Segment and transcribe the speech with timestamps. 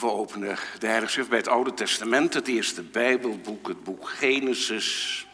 [0.00, 5.26] We openen de Heilige bij het Oude Testament, het eerste Bijbelboek, het boek Genesis,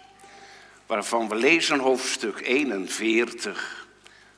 [0.87, 3.87] waarvan we lezen hoofdstuk 41,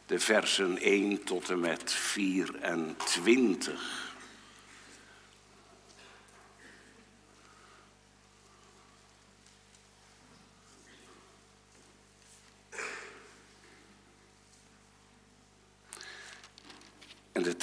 [0.06, 4.13] de versen 1 tot en met 24.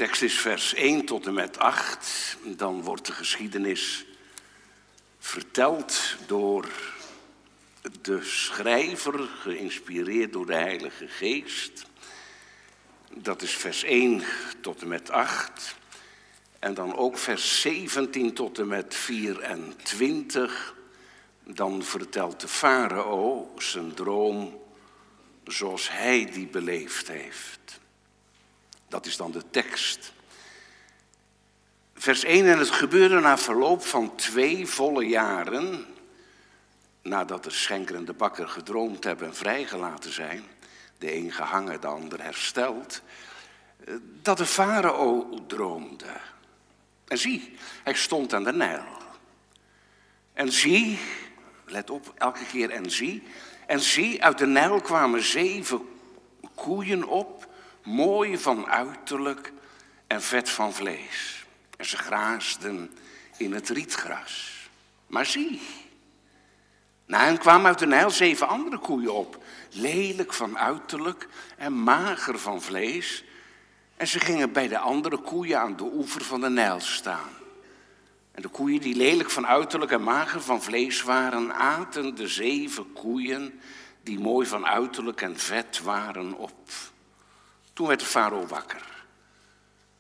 [0.02, 2.38] Tekst is vers 1 tot en met 8.
[2.44, 4.06] Dan wordt de geschiedenis
[5.20, 6.68] verteld door
[8.02, 11.86] de schrijver, geïnspireerd door de Heilige Geest.
[13.14, 14.24] Dat is vers 1
[14.62, 15.76] tot en met 8.
[16.60, 20.76] En dan ook vers 17 tot en met 24.
[21.44, 24.62] Dan vertelt de farao zijn droom
[25.46, 27.81] zoals hij die beleefd heeft.
[28.92, 30.14] Dat is dan de tekst.
[31.96, 32.48] Vers 1.
[32.48, 35.86] En het gebeurde na verloop van twee volle jaren,
[37.02, 40.44] nadat de schenker en de bakker gedroomd hebben en vrijgelaten zijn,
[40.98, 43.02] de een gehangen, de ander hersteld,
[44.22, 46.20] dat de farao droomde.
[47.08, 48.86] En zie, hij stond aan de Nijl.
[50.34, 51.00] En zie,
[51.66, 53.24] let op elke keer en zie,
[53.68, 55.82] en zie, uit de Nijl kwamen zeven
[56.56, 57.50] koeien op
[57.84, 59.54] mooi van uiterlijk
[60.08, 61.46] en vet van vlees.
[61.78, 62.92] En ze graasden
[63.38, 64.60] in het rietgras.
[65.08, 65.62] Maar zie,
[67.06, 72.40] na hen kwamen uit de Nijl zeven andere koeien op, lelijk van uiterlijk en mager
[72.40, 73.24] van vlees.
[73.98, 77.30] En ze gingen bij de andere koeien aan de oever van de Nijl staan.
[78.32, 82.94] En de koeien die lelijk van uiterlijk en mager van vlees waren, aten de zeven
[82.94, 83.60] koeien
[84.04, 86.70] die mooi van uiterlijk en vet waren op.
[87.74, 89.06] Toen werd de farao wakker.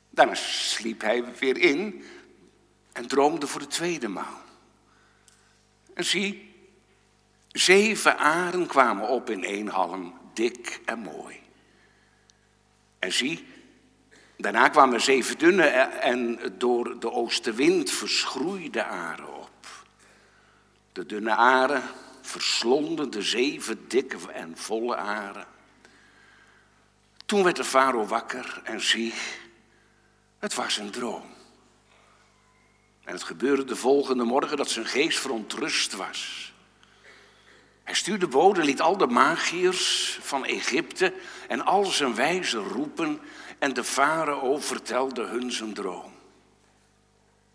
[0.09, 2.03] Daarna sliep hij weer in
[2.91, 4.41] en droomde voor de tweede maal.
[5.93, 6.53] En zie,
[7.47, 11.39] zeven aren kwamen op in één halm, dik en mooi.
[12.99, 13.47] En zie,
[14.37, 19.49] daarna kwamen zeven dunne en door de oostenwind verschroeide aren op.
[20.91, 21.83] De dunne aren
[22.21, 25.45] verslonden de zeven dikke en volle aren.
[27.31, 29.13] Toen werd de farao wakker en zie,
[30.39, 31.23] het was een droom.
[33.03, 36.53] En het gebeurde de volgende morgen dat zijn geest verontrust was.
[37.83, 41.13] Hij stuurde boden, liet al de magiërs van Egypte
[41.47, 43.21] en al zijn wijzen roepen
[43.59, 46.13] en de farao vertelde hun zijn droom.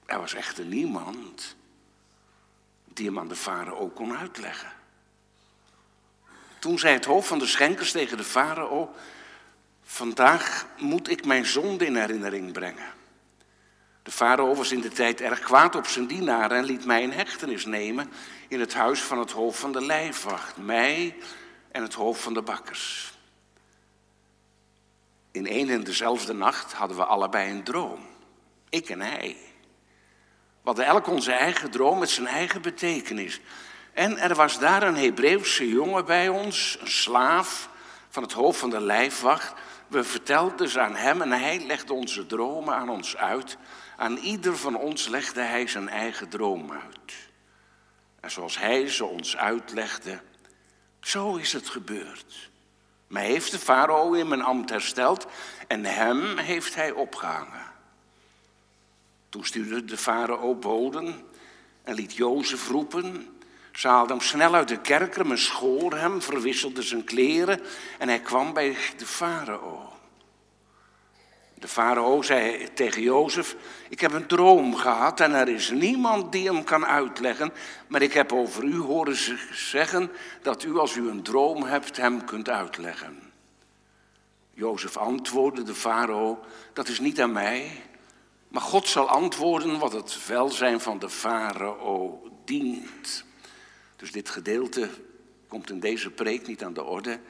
[0.06, 1.56] Er was echter niemand
[2.84, 4.72] die hem aan de farao kon uitleggen.
[6.58, 8.94] Toen zei het hoofd van de schenkers tegen de farao:
[9.96, 12.92] Vandaag moet ik mijn zonde in herinnering brengen.
[14.02, 17.10] De farao was in de tijd erg kwaad op zijn dienaren en liet mij in
[17.12, 18.12] hechtenis nemen
[18.48, 21.16] in het huis van het hoofd van de lijfwacht, mij
[21.72, 23.12] en het hoofd van de bakkers.
[25.30, 28.06] In één en dezelfde nacht hadden we allebei een droom,
[28.68, 29.36] ik en hij.
[30.60, 33.40] We hadden elk onze eigen droom met zijn eigen betekenis.
[33.92, 37.68] En er was daar een Hebreeuwse jongen bij ons, een slaaf
[38.08, 39.54] van het hoofd van de lijfwacht,
[39.88, 43.56] we vertelden ze aan hem en hij legde onze dromen aan ons uit.
[43.96, 47.12] Aan ieder van ons legde hij zijn eigen droom uit.
[48.20, 50.20] En zoals hij ze ons uitlegde,
[51.00, 52.50] zo is het gebeurd.
[53.06, 55.26] Mij heeft de farao in mijn ambt hersteld
[55.68, 57.64] en hem heeft hij opgehangen.
[59.28, 61.24] Toen stuurde de farao boden
[61.82, 63.35] en liet Jozef roepen
[63.76, 67.60] ze haalden hem snel uit de kerker, men schoor hem, verwisselde zijn kleren
[67.98, 69.92] en hij kwam bij de farao.
[71.54, 73.56] De farao zei tegen Jozef,
[73.88, 77.52] ik heb een droom gehad en er is niemand die hem kan uitleggen,
[77.88, 79.16] maar ik heb over u horen
[79.52, 80.10] zeggen
[80.42, 83.32] dat u als u een droom hebt hem kunt uitleggen.
[84.52, 87.82] Jozef antwoordde de farao, dat is niet aan mij,
[88.48, 93.25] maar God zal antwoorden wat het welzijn van de farao dient.
[93.96, 94.88] Dus dit gedeelte
[95.48, 97.20] komt in deze preek niet aan de orde.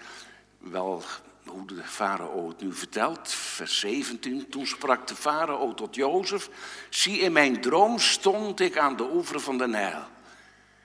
[0.58, 1.02] Wel
[1.46, 4.48] hoe de farao het nu vertelt, vers 17.
[4.48, 6.50] Toen sprak de farao tot Jozef,
[6.90, 10.04] zie in mijn droom stond ik aan de oever van de Nijl.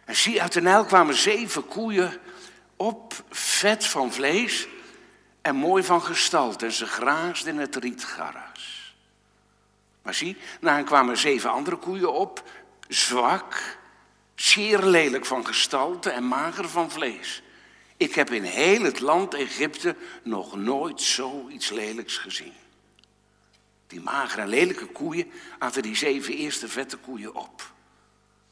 [0.05, 2.17] En zie uit de Nijl kwamen zeven koeien
[2.75, 4.67] op, vet van vlees
[5.41, 6.65] en mooi van gestalte.
[6.65, 8.95] En ze graasden in het rietgaras.
[10.01, 12.43] Maar zie, na hen kwamen zeven andere koeien op,
[12.87, 13.79] zwak
[14.41, 17.43] zeer lelijk van gestalte en mager van vlees.
[17.97, 22.53] Ik heb in heel het land Egypte nog nooit zoiets lelijks gezien.
[23.87, 27.71] Die magere en lelijke koeien aten die zeven eerste vette koeien op.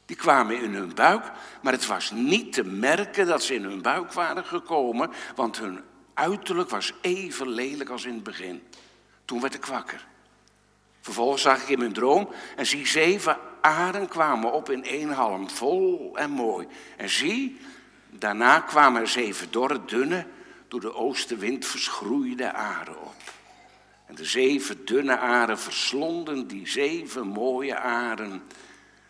[0.06, 1.30] Die kwamen in hun buik,
[1.62, 5.80] maar het was niet te merken dat ze in hun buik waren gekomen, want hun
[6.14, 8.62] uiterlijk was even lelijk als in het begin.
[9.24, 10.06] Toen werd ik wakker.
[11.00, 15.50] Vervolgens zag ik in mijn droom en zie zeven aren kwamen op in één halm,
[15.50, 16.66] vol en mooi.
[16.96, 17.60] En zie,
[18.10, 20.26] daarna kwamen er zeven dorre, dunne,
[20.68, 23.32] door de oostenwind verschroeide aren op.
[24.06, 28.42] En de zeven dunne aren verslonden die zeven mooie aren.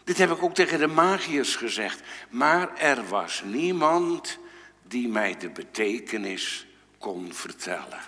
[0.05, 2.00] Dit heb ik ook tegen de magiërs gezegd.
[2.29, 4.38] Maar er was niemand
[4.82, 6.67] die mij de betekenis
[6.99, 8.00] kon vertellen.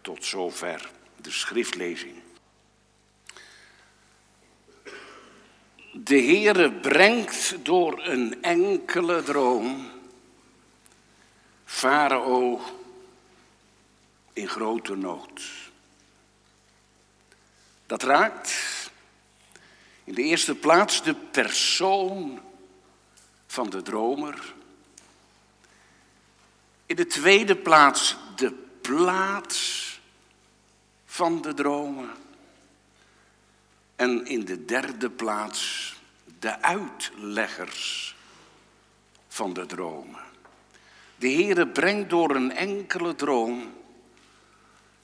[0.00, 2.21] Tot zover de schriftlezing.
[5.94, 9.90] De Heere brengt door een enkele droom
[11.64, 12.60] Farao
[14.32, 15.42] in grote nood.
[17.86, 18.52] Dat raakt
[20.04, 22.40] in de eerste plaats de persoon
[23.46, 24.54] van de dromer.
[26.86, 30.00] In de tweede plaats de plaats
[31.04, 32.21] van de dromen.
[34.02, 35.94] En in de derde plaats
[36.38, 38.16] de uitleggers
[39.28, 40.20] van de dromen.
[41.16, 43.72] De Heere brengt door een enkele droom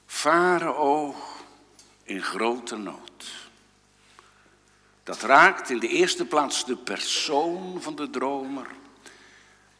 [0.05, 1.15] Farao
[2.03, 3.49] in grote nood.
[5.03, 8.67] Dat raakt in de eerste plaats de persoon van de dromer,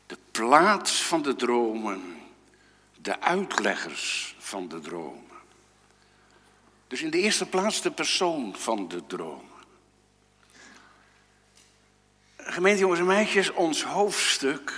[0.06, 2.22] de plaats van de dromen,
[3.02, 5.29] de uitleggers van de dromen.
[6.90, 9.50] Dus in de eerste plaats de persoon van de droom.
[12.38, 14.74] Gemeente jongens en meisjes, ons hoofdstuk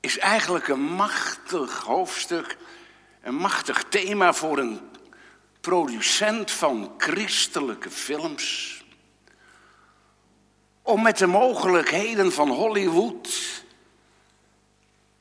[0.00, 2.56] is eigenlijk een machtig hoofdstuk,
[3.20, 4.80] een machtig thema voor een
[5.60, 8.76] producent van christelijke films.
[10.82, 13.61] Om met de mogelijkheden van Hollywood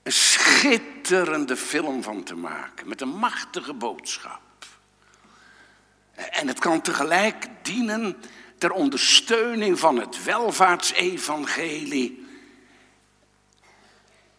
[0.03, 2.87] een schitterende film van te maken.
[2.87, 4.41] Met een machtige boodschap.
[6.13, 8.21] En het kan tegelijk dienen
[8.57, 12.25] ter ondersteuning van het welvaartsevangelie.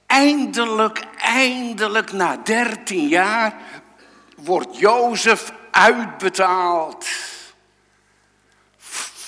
[0.06, 3.55] Eindelijk, eindelijk na dertien jaar
[4.37, 7.06] wordt Jozef uitbetaald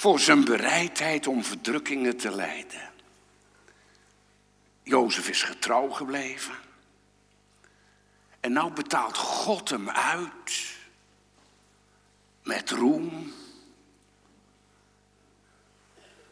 [0.04, 2.90] voor zijn bereidheid om verdrukkingen te lijden.
[4.84, 6.54] Jozef is getrouw gebleven.
[8.40, 10.72] En nou betaalt God hem uit
[12.42, 13.34] met roem.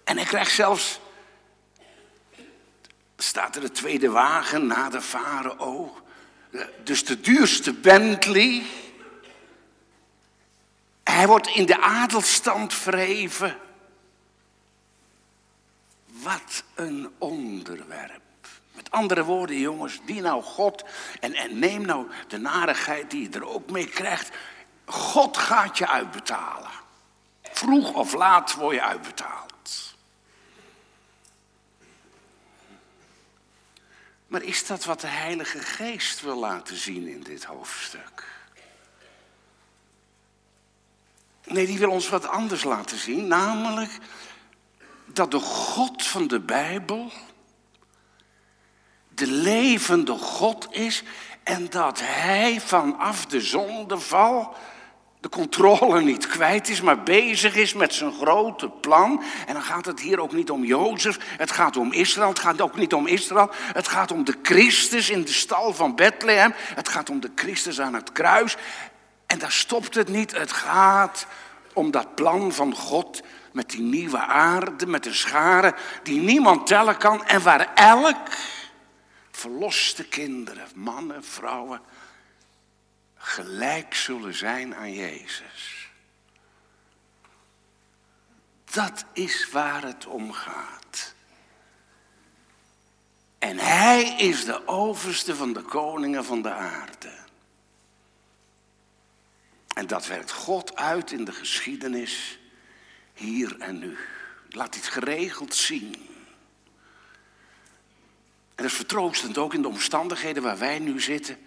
[0.05, 1.01] En hij krijgt zelfs,
[3.17, 6.03] staat er de tweede wagen na de farao,
[6.85, 8.67] dus de duurste Bentley.
[11.03, 13.59] Hij wordt in de adelstand verheven.
[16.07, 18.22] Wat een onderwerp.
[18.73, 20.85] Met andere woorden, jongens, die nou God
[21.21, 24.31] en, en neem nou de narigheid die je er ook mee krijgt.
[24.85, 26.71] God gaat je uitbetalen.
[27.43, 29.51] Vroeg of laat word je uitbetaald.
[34.27, 38.31] Maar is dat wat de Heilige Geest wil laten zien in dit hoofdstuk?
[41.45, 43.99] Nee, die wil ons wat anders laten zien, namelijk
[45.07, 47.13] dat de God van de Bijbel
[49.15, 51.03] de levende God is
[51.43, 54.57] en dat Hij vanaf de zondeval
[55.23, 59.23] de controle niet kwijt is, maar bezig is met zijn grote plan.
[59.47, 62.61] En dan gaat het hier ook niet om Jozef, het gaat om Israël, het gaat
[62.61, 66.89] ook niet om Israël, het gaat om de Christus in de stal van Bethlehem, het
[66.89, 68.57] gaat om de Christus aan het kruis.
[69.27, 71.27] En daar stopt het niet, het gaat
[71.73, 76.97] om dat plan van God met die nieuwe aarde, met de scharen die niemand tellen
[76.97, 78.17] kan en waar elk
[79.43, 81.81] verloste kinderen, mannen, vrouwen,
[83.17, 85.91] gelijk zullen zijn aan Jezus.
[88.65, 91.15] Dat is waar het om gaat.
[93.39, 97.13] En Hij is de overste van de koningen van de aarde.
[99.75, 102.39] En dat werkt God uit in de geschiedenis
[103.13, 103.99] hier en nu.
[104.49, 106.12] Laat dit geregeld zien.
[108.55, 111.39] En dat is vertroostend ook in de omstandigheden waar wij nu zitten.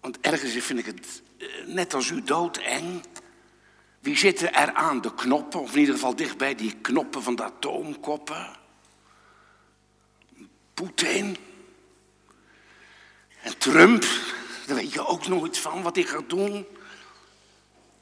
[0.00, 3.04] Want ergens vind ik het eh, net als u doodeng.
[4.00, 7.42] Wie zitten er aan de knoppen, of in ieder geval dichtbij die knoppen van de
[7.42, 8.56] atoomkoppen?
[10.74, 11.36] Poetin.
[13.42, 14.04] En Trump,
[14.66, 16.66] daar weet je ook nooit van wat hij gaat doen.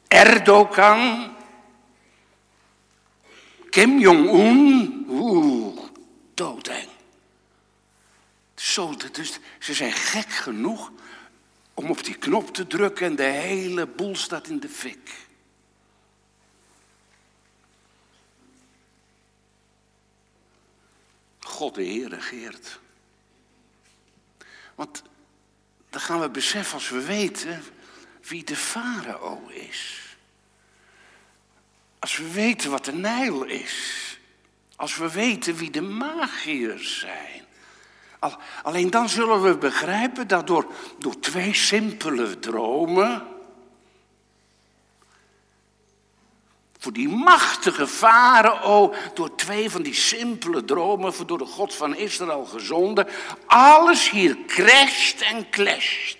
[0.09, 1.33] Erdogan.
[3.71, 5.05] Kim Jong-un.
[5.09, 5.79] Oeh,
[6.35, 6.90] doodeng.
[8.61, 10.93] Zo, dus ze zijn gek genoeg
[11.75, 15.29] om op die knop te drukken en de hele boel staat in de fik.
[21.39, 22.79] God de Heer regeert.
[24.75, 25.03] Want
[25.91, 27.63] dan gaan we beseffen als we weten
[28.23, 30.01] wie de farao is.
[31.99, 34.19] Als we weten wat de Nijl is.
[34.77, 37.40] Als we weten wie de magiërs zijn.
[38.63, 40.67] Alleen dan zullen we begrijpen dat door,
[40.99, 43.27] door twee simpele dromen.
[46.79, 51.97] Voor die machtige farao, door twee van die simpele dromen, voor door de God van
[51.97, 53.07] Israël gezonden,
[53.47, 56.19] alles hier crasht en clasht.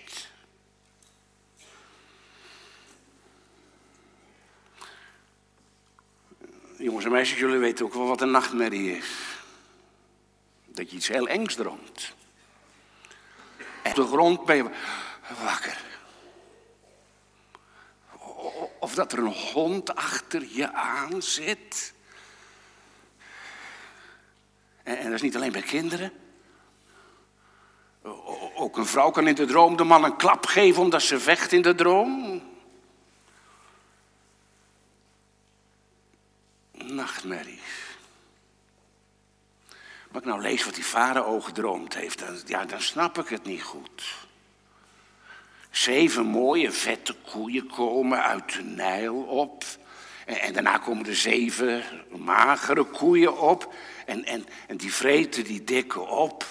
[6.77, 9.30] Jongens en meisjes, jullie weten ook wel wat een nachtmerrie is.
[10.73, 12.13] Dat je iets heel engs droomt.
[13.83, 14.69] En op de grond ben je
[15.43, 15.89] wakker.
[18.79, 21.93] Of dat er een hond achter je aan zit.
[24.83, 26.11] En, en dat is niet alleen bij kinderen.
[28.55, 31.51] Ook een vrouw kan in de droom de man een klap geven omdat ze vecht
[31.51, 32.41] in de droom.
[36.71, 37.89] Nachtmerries.
[40.11, 43.43] Maar ik nou lees wat die farao gedroomd heeft, dan, ja, dan snap ik het
[43.43, 44.03] niet goed.
[45.69, 49.63] Zeven mooie vette koeien komen uit de Nijl op.
[50.25, 53.73] En, en daarna komen er zeven magere koeien op.
[54.05, 56.45] En, en, en die vreten die dikke op.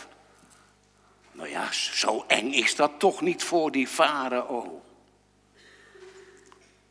[1.33, 4.83] Nou ja, zo eng is dat toch niet voor die farao.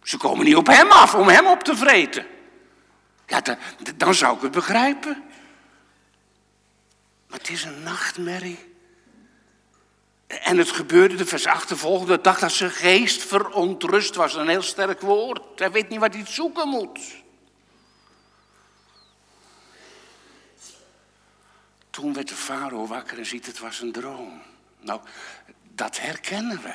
[0.03, 2.25] Ze komen niet op hem af om hem op te vreten.
[3.27, 3.57] Ja, dan,
[3.95, 5.23] dan zou ik het begrijpen.
[7.29, 8.67] Maar het is een nachtmerrie.
[10.27, 14.35] En het gebeurde de vers achtervolgende dag dat zijn geest verontrust was.
[14.35, 15.59] Een heel sterk woord.
[15.59, 16.99] Hij weet niet wat hij zoeken moet.
[21.89, 24.41] Toen werd de farao wakker en ziet het was een droom.
[24.79, 25.01] Nou,
[25.63, 26.73] dat herkennen we.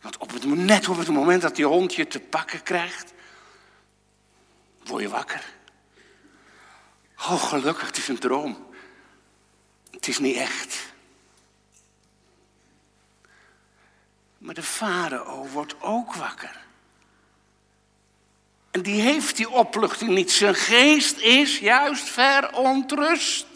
[0.00, 3.12] Want op het, net op het moment dat die hond je te pakken krijgt,
[4.84, 5.44] word je wakker.
[7.18, 8.67] Oh, gelukkig, het is een droom.
[9.98, 10.92] Het is niet echt.
[14.38, 16.66] Maar de farao wordt ook wakker.
[18.70, 20.30] En die heeft die opluchting niet.
[20.30, 23.46] Zijn geest is juist verontrust.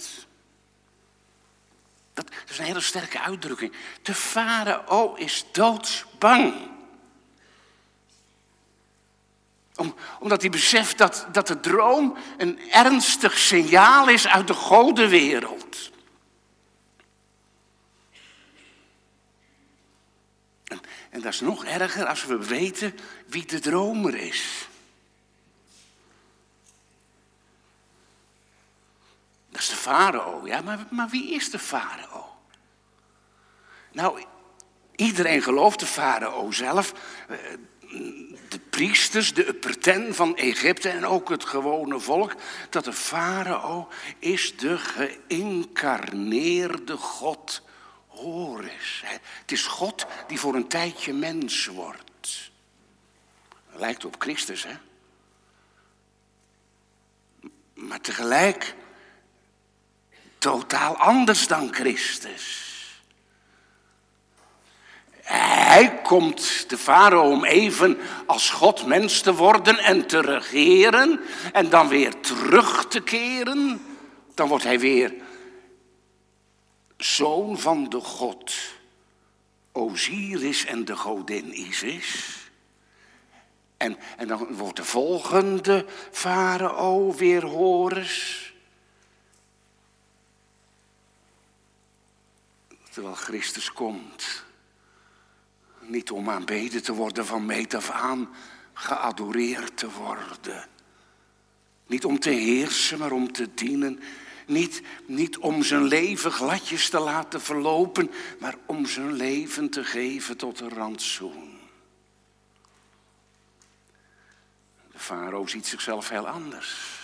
[2.15, 3.73] Dat, is een hele sterke uitdrukking.
[4.03, 6.55] De farao is doodsbang.
[9.77, 15.92] Om, omdat hij beseft dat, dat de droom een ernstig signaal is uit de godenwereld.
[21.13, 24.69] En dat is nog erger als we weten wie de dromer is.
[29.51, 30.47] Dat is de farao.
[30.47, 32.37] Ja, maar, maar wie is de farao?
[33.91, 34.25] Nou,
[34.97, 36.93] iedereen gelooft de farao zelf.
[37.29, 37.37] Eh,
[38.49, 42.35] de priesters, de upperten van Egypte en ook het gewone volk.
[42.71, 43.89] Dat de farao
[44.19, 47.63] is de geïncarneerde God
[48.13, 49.03] Horus.
[49.05, 52.51] Het is God die voor een tijdje mens wordt.
[53.73, 54.75] Lijkt op Christus, hè?
[57.75, 58.75] Maar tegelijk
[60.39, 62.71] totaal anders dan Christus.
[65.23, 71.21] Hij komt de farao om even als God mens te worden en te regeren
[71.53, 73.83] en dan weer terug te keren.
[74.35, 75.15] Dan wordt hij weer
[77.05, 78.55] zoon van de God
[79.73, 82.41] Osiris en de godin Isis.
[83.77, 88.41] En, en dan wordt de volgende farao weer Horus.
[92.91, 94.45] Terwijl Christus komt.
[95.81, 98.29] Niet om aanbeden te worden van meet af aan,
[98.73, 100.69] geadoreerd te worden.
[101.87, 104.01] Niet om te heersen, maar om te dienen
[104.47, 110.37] niet, niet om zijn leven gladjes te laten verlopen, maar om zijn leven te geven
[110.37, 111.61] tot een rantsoen.
[114.93, 117.01] De farao ziet zichzelf heel anders.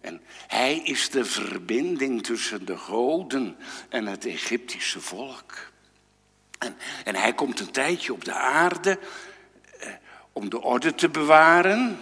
[0.00, 3.56] En hij is de verbinding tussen de goden
[3.88, 5.70] en het Egyptische volk.
[6.58, 8.98] En, en hij komt een tijdje op de aarde
[9.80, 9.92] eh,
[10.32, 12.00] om de orde te bewaren.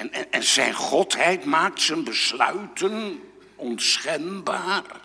[0.00, 3.22] En, en, zijn godheid maakt zijn besluiten
[3.56, 5.00] onschendbaar.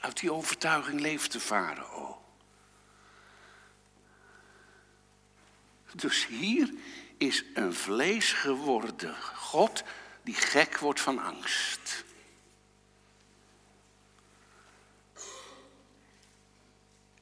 [0.00, 2.22] Uit die overtuiging leeft de farao.
[5.92, 6.74] Dus hier
[7.16, 9.82] is een vlees geworden God
[10.22, 12.04] die gek wordt van angst.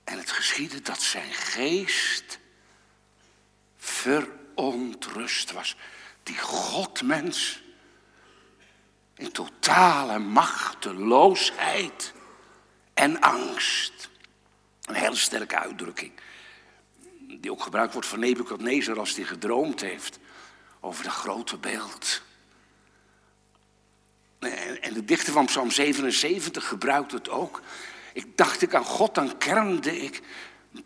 [0.04, 2.38] En het geschiedde dat zijn geest
[3.76, 5.76] verontrust was.
[6.26, 7.62] Die Godmens
[9.14, 12.12] in totale machteloosheid
[12.95, 14.09] en angst.
[14.85, 16.12] Een hele sterke uitdrukking.
[17.40, 20.18] Die ook gebruikt wordt van Nebuchadnezzar als hij gedroomd heeft
[20.80, 22.23] over de grote beeld.
[24.80, 27.62] En de dichter van Psalm 77 gebruikt het ook.
[28.12, 30.23] Ik dacht ik aan God, dan kermde ik,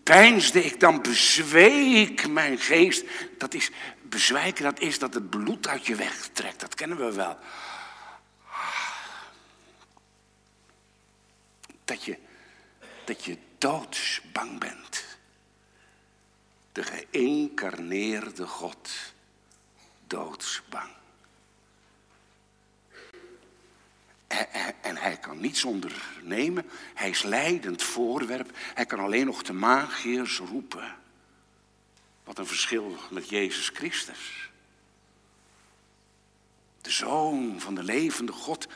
[0.02, 3.04] peinsde ik, dan bezweek mijn geest.
[3.38, 3.70] Dat is,
[4.10, 6.60] bezwijken, dat is dat het bloed uit je wegtrekt.
[6.60, 7.38] Dat kennen we wel.
[11.84, 12.18] Dat je,
[13.04, 15.04] dat je doodsbang bent.
[16.72, 18.90] De geïncarneerde God,
[20.06, 20.90] doodsbang.
[24.80, 26.70] En hij kan niets ondernemen.
[26.94, 28.50] Hij is leidend voorwerp.
[28.74, 30.99] Hij kan alleen nog de magiërs roepen.
[32.30, 34.50] Wat een verschil met Jezus Christus.
[36.80, 38.66] De zoon van de levende God.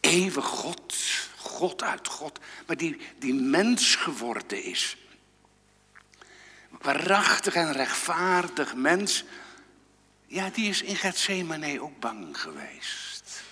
[0.00, 0.94] Eeuwig God.
[1.36, 2.38] God uit God.
[2.66, 4.96] Maar die, die mens geworden is.
[6.68, 9.24] Waarachtig en rechtvaardig mens.
[10.26, 13.42] Ja, die is in Gethsemane ook bang geweest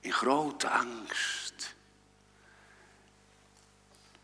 [0.00, 1.74] in grote angst.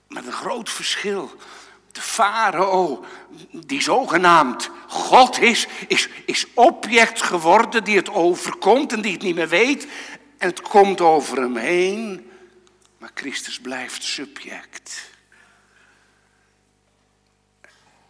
[0.08, 1.40] Met een groot verschil.
[1.96, 3.04] De farao,
[3.50, 9.34] die zogenaamd God is, is, is object geworden die het overkomt en die het niet
[9.34, 9.86] meer weet.
[10.38, 12.30] En het komt over hem heen.
[12.98, 15.10] Maar Christus blijft subject.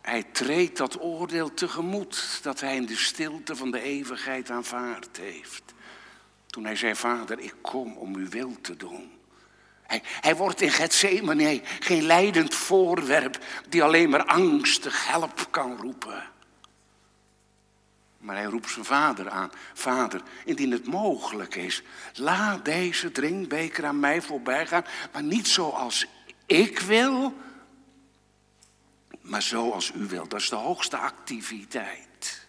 [0.01, 5.63] Hij treedt dat oordeel tegemoet dat hij in de stilte van de eeuwigheid aanvaard heeft.
[6.47, 9.16] Toen hij zei, vader, ik kom om uw wil te doen.
[9.87, 16.25] Hij, hij wordt in Gethsemane geen leidend voorwerp die alleen maar angstig help kan roepen.
[18.19, 19.51] Maar hij roept zijn vader aan.
[19.75, 21.83] Vader, indien het mogelijk is,
[22.15, 24.85] laat deze drinkbeker aan mij voorbij gaan.
[25.13, 26.07] Maar niet zoals
[26.47, 27.35] ik wil,
[29.21, 30.29] maar zoals u wil.
[30.29, 32.46] Dat is de hoogste activiteit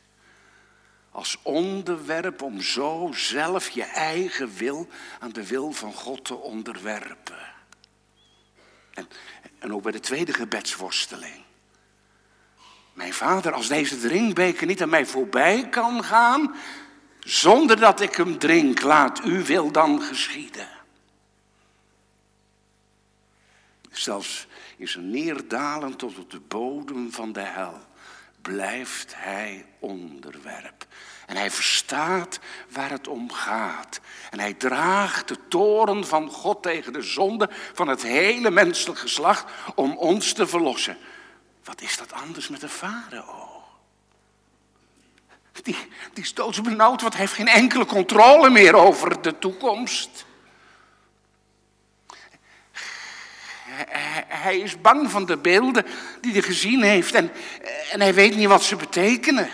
[1.18, 4.88] als onderwerp om zo zelf je eigen wil
[5.20, 7.54] aan de wil van God te onderwerpen.
[8.94, 9.08] En,
[9.60, 11.44] en ook bij de tweede gebedsworsteling.
[12.94, 16.56] Mijn vader, als deze drinkbeker niet aan mij voorbij kan gaan,
[17.20, 20.70] zonder dat ik hem drink, laat u wil dan geschieden.
[23.92, 27.87] Zelfs in zijn neerdalen tot op de bodem van de hel
[28.42, 30.86] blijft hij onderwerp.
[31.26, 34.00] En hij verstaat waar het om gaat.
[34.30, 39.52] En hij draagt de toren van God tegen de zonde van het hele menselijk geslacht
[39.76, 40.98] om ons te verlossen.
[41.64, 43.64] Wat is dat anders met de farao?
[45.64, 45.76] Die,
[46.14, 50.26] die is doodsbenauwd, want hij heeft geen enkele controle meer over de toekomst.
[54.28, 55.86] Hij is bang van de beelden
[56.22, 57.32] die hij gezien heeft en,
[57.92, 59.50] en hij weet niet wat ze betekenen.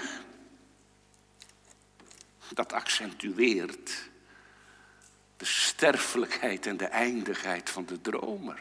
[2.54, 4.10] Dat accentueert
[5.38, 8.60] de sterfelijkheid en de eindigheid van de dromer.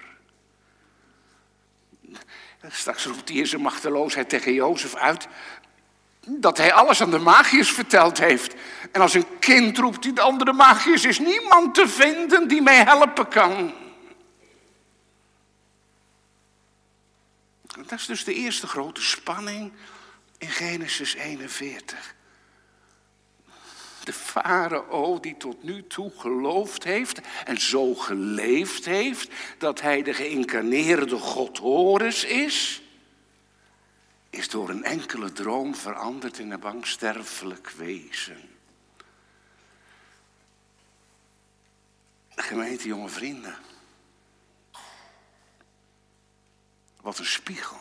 [2.68, 5.28] Straks roept hij in zijn machteloosheid tegen Jozef uit
[6.26, 8.54] dat hij alles aan de magiërs verteld heeft.
[8.92, 12.84] En als een kind roept hij de andere magiërs, is niemand te vinden die mij
[12.84, 13.74] helpen kan.
[17.86, 19.72] Dat is dus de eerste grote spanning
[20.38, 22.14] in Genesis 41.
[24.04, 30.14] De farao die tot nu toe geloofd heeft en zo geleefd heeft dat hij de
[30.14, 32.82] geïncarneerde God Horus is,
[34.30, 38.50] is door een enkele droom veranderd in een bangsterfelijk wezen.
[42.28, 43.71] Gemeente, jonge vrienden.
[47.02, 47.80] Wat een spiegel.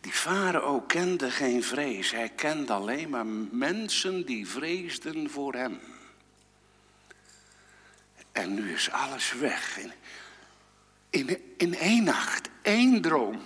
[0.00, 2.10] Die farao kende geen vrees.
[2.10, 5.80] Hij kende alleen maar mensen die vreesden voor hem.
[8.32, 9.78] En nu is alles weg.
[9.78, 9.92] In,
[11.10, 13.42] in, in één nacht, één droom.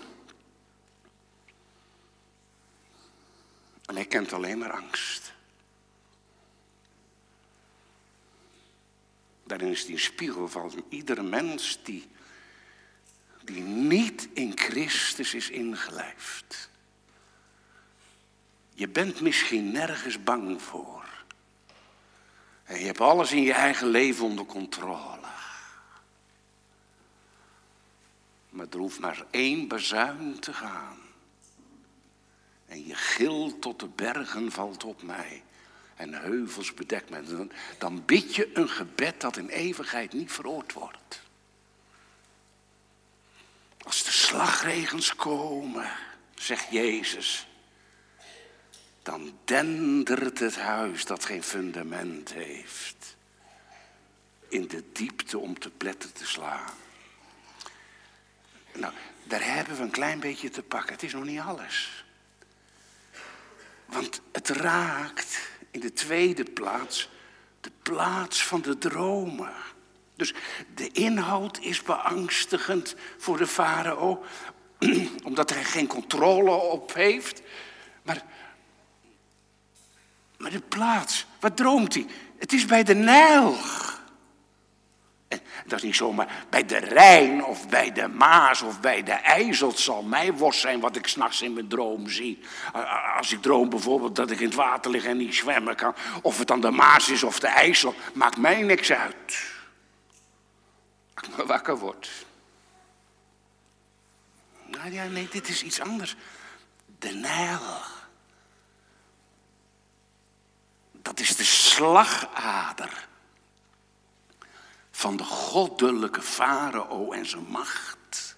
[3.86, 5.32] En hij kent alleen maar angst.
[9.44, 12.08] Daarin is die spiegel van iedere mens die,
[13.44, 16.70] die niet in Christus is ingelijfd.
[18.74, 21.04] Je bent misschien nergens bang voor.
[22.64, 25.18] En je hebt alles in je eigen leven onder controle.
[28.48, 30.98] Maar er hoeft maar één bezuin te gaan.
[32.66, 35.42] En je gil tot de bergen valt op mij.
[35.96, 37.22] En heuvels bedekt mij.
[37.78, 41.22] Dan bid je een gebed dat in eeuwigheid niet veroord wordt.
[43.82, 45.90] Als de slagregens komen,
[46.34, 47.46] zegt Jezus,
[49.02, 53.16] dan dendert het huis dat geen fundament heeft.
[54.48, 56.72] In de diepte om te pletten te slaan.
[58.72, 58.92] Nou,
[59.24, 60.92] daar hebben we een klein beetje te pakken.
[60.92, 62.04] Het is nog niet alles.
[63.86, 67.08] Want het raakt in de tweede plaats
[67.60, 69.54] de plaats van de dromen.
[70.16, 70.34] Dus
[70.74, 74.24] de inhoud is beangstigend voor de farao,
[75.24, 77.42] omdat hij geen controle op heeft.
[78.02, 78.22] Maar,
[80.36, 82.06] maar de plaats, wat droomt hij?
[82.38, 83.56] Het is bij de Nijl.
[85.66, 89.68] Dat is niet zomaar bij de Rijn of bij de Maas of bij de IJssel.
[89.68, 92.38] Het zal mij worst zijn wat ik s'nachts in mijn droom zie.
[93.16, 95.94] Als ik droom bijvoorbeeld dat ik in het water lig en niet zwemmen kan.
[96.22, 97.94] Of het dan de Maas is of de IJssel.
[98.12, 99.53] Maakt mij niks uit.
[101.36, 102.10] Me wakker word.
[104.66, 106.16] Nou ja, nee, dit is iets anders.
[106.98, 107.80] De Nijl.
[110.92, 113.08] Dat is de slagader
[114.90, 118.36] van de goddelijke farao en zijn macht.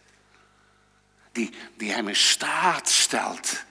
[1.33, 3.64] Die, die hem in staat stelt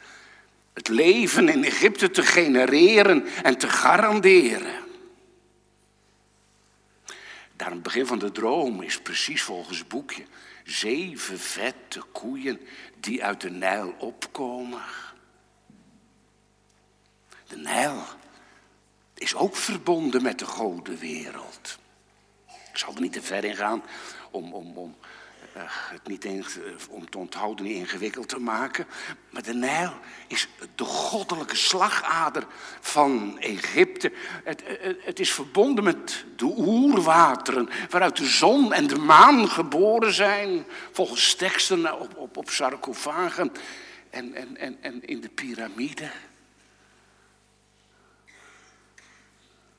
[0.76, 4.84] het leven in Egypte te genereren en te garanderen.
[7.56, 10.26] Daar het begin van de droom is precies volgens het boekje
[10.64, 12.60] zeven vette koeien
[13.00, 14.82] die uit de Nijl opkomen.
[17.48, 18.04] De Nijl
[19.14, 21.80] is ook verbonden met de godenwereld.
[22.48, 23.84] Ik zal er niet te ver in gaan
[24.32, 24.96] om, om, om
[25.56, 26.46] uh, het niet in,
[26.90, 28.88] om te onthouden, niet ingewikkeld te maken.
[29.30, 29.94] Maar de Nijl
[30.28, 32.48] is de goddelijke slagader
[32.80, 34.12] van Egypte.
[34.44, 40.14] Het, het, het, is verbonden met de oerwateren, waaruit de zon en de maan geboren
[40.14, 40.66] zijn.
[40.92, 43.52] Volgens teksten op, op, op sarcofagen
[44.10, 46.12] en, en, en, en in de piramide.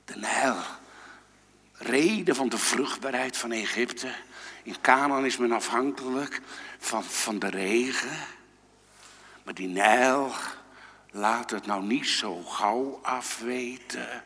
[0.04, 0.56] De Nijl
[1.72, 4.14] reden van de vruchtbaarheid van Egypte.
[4.66, 6.40] In Canaan is men afhankelijk
[6.78, 8.18] van, van de regen.
[9.42, 10.32] Maar die Nijl
[11.10, 14.24] laat het nou niet zo gauw afweten.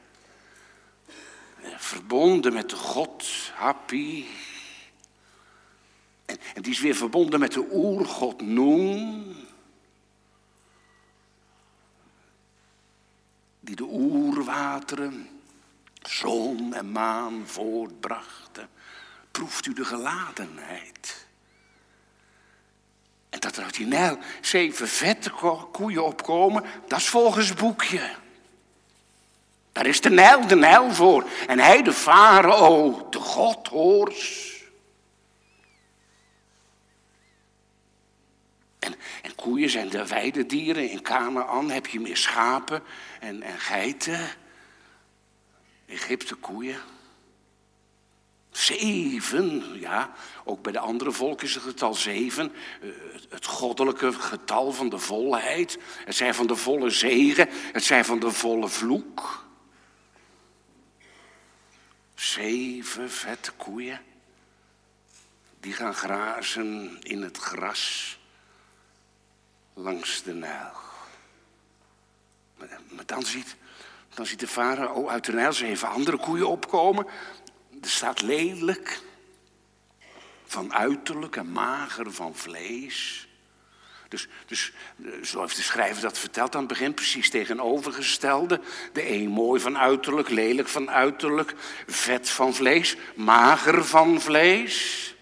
[1.76, 3.24] Verbonden met de God,
[3.54, 4.24] Happy.
[6.24, 9.26] En, en die is weer verbonden met de oergod Noem.
[13.60, 15.28] Die de oerwateren
[16.02, 18.39] zon en maan voortbrachten,
[19.30, 21.26] proeft u de geladenheid.
[23.30, 25.30] En dat er uit die Nijl zeven vette
[25.72, 28.10] koeien opkomen, dat is volgens boekje.
[29.72, 31.28] Daar is de Nijl, de Nijl voor.
[31.46, 34.48] En hij, de farao, de godhoors.
[38.78, 40.90] En, en koeien zijn de weidedieren.
[40.90, 42.82] In Canaan heb je meer schapen
[43.20, 44.28] en, en geiten.
[45.86, 46.80] Egypte koeien.
[48.78, 50.12] Zeven, ja,
[50.44, 52.52] ook bij de andere volken is het getal zeven.
[52.80, 52.88] Eh,
[53.28, 55.78] het goddelijke getal van de volheid.
[56.04, 59.44] Het zijn van de volle zegen, het zijn van de volle vloek.
[62.14, 64.00] Zeven vette koeien.
[65.60, 68.18] Die gaan grazen in het gras
[69.74, 70.72] langs de Nijl.
[72.58, 73.56] Maar, dan ziet
[74.14, 77.06] dan ziet de farao uit de Nijl zeven andere koeien opkomen.
[77.80, 79.00] Er staat lelijk,
[80.44, 83.28] van uiterlijk en mager van vlees.
[84.08, 84.72] Dus, dus
[85.22, 88.60] zo heeft de schrijver dat verteld aan het begin, precies tegenovergestelde.
[88.92, 91.54] De een mooi van uiterlijk, lelijk van uiterlijk,
[91.86, 95.14] vet van vlees, mager van vlees.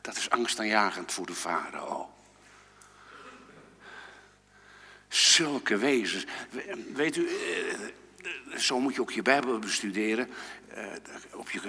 [0.00, 2.10] Dat is angstaanjagend voor de farao.
[5.08, 6.24] Zulke wezens.
[6.92, 7.74] Weet u, eh,
[8.56, 10.30] zo moet je ook je Bijbel bestuderen.
[10.76, 10.84] Uh,
[11.34, 11.60] op, je,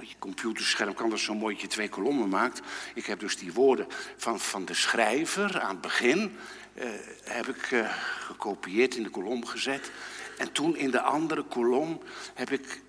[0.00, 2.60] je computerscherm kan dat zo mooi dat je twee kolommen maakt.
[2.94, 6.36] Ik heb dus die woorden van, van de schrijver aan het begin...
[6.74, 6.84] Uh,
[7.24, 9.90] heb ik uh, gekopieerd in de kolom gezet.
[10.38, 12.02] En toen in de andere kolom
[12.34, 12.80] heb ik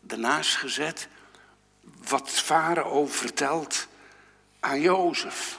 [0.00, 1.08] daarnaast gezet...
[2.08, 3.88] wat Farao vertelt
[4.60, 5.58] aan Jozef.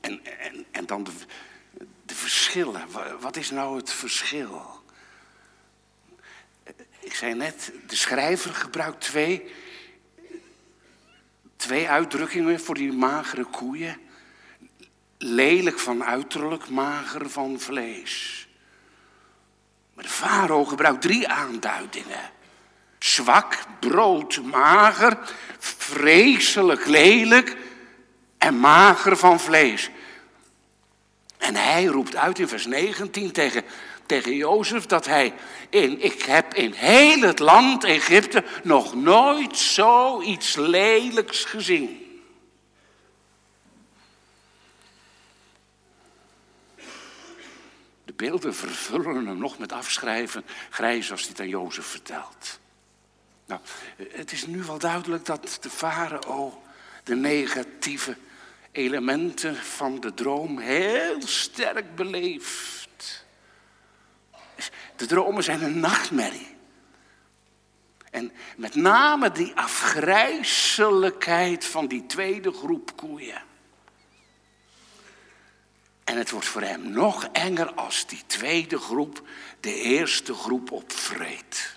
[0.00, 1.10] En, en, en dan de,
[2.06, 2.84] de verschillen.
[3.20, 4.77] Wat is nou het verschil?
[7.00, 9.52] Ik zei net, de schrijver gebruikt twee,
[11.56, 14.00] twee uitdrukkingen voor die magere koeien.
[15.18, 18.48] Lelijk van uiterlijk, mager van vlees.
[19.94, 22.30] Maar de farao gebruikt drie aanduidingen.
[22.98, 25.18] Zwak, brood, mager,
[25.58, 27.56] vreselijk lelijk
[28.38, 29.90] en mager van vlees.
[31.38, 33.64] En hij roept uit in vers 19 tegen
[34.08, 35.34] tegen Jozef dat hij
[35.70, 42.22] in, ik heb in heel het land Egypte nog nooit zoiets lelijks gezien.
[48.04, 52.58] De beelden vervullen hem nog met afschrijven, grijs als hij het aan Jozef vertelt.
[53.46, 53.60] Nou,
[53.96, 56.62] het is nu wel duidelijk dat de farao
[57.04, 58.16] de negatieve
[58.72, 62.77] elementen van de droom heel sterk beleeft.
[64.98, 66.56] De dromen zijn een nachtmerrie.
[68.10, 73.42] En met name die afgrijzelijkheid van die tweede groep koeien.
[76.04, 79.28] En het wordt voor hem nog enger als die tweede groep
[79.60, 81.76] de eerste groep opvreet.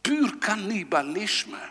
[0.00, 1.68] Puur cannibalisme.